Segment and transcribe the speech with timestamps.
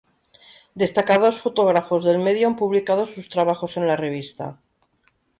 [0.73, 4.57] Destacados fotógrafos del medio han publicado sus trabajos en la revista.